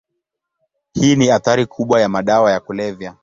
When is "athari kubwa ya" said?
1.31-2.09